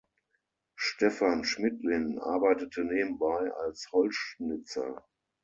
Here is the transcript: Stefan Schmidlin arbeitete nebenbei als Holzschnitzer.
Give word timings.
Stefan 0.79 1.43
Schmidlin 1.43 2.17
arbeitete 2.17 2.83
nebenbei 2.83 3.51
als 3.53 3.91
Holzschnitzer. 3.91 5.05